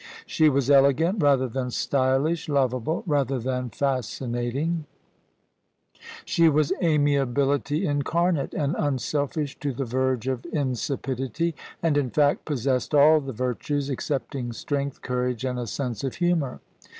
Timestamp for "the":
4.83-5.93, 9.71-9.85, 13.21-13.31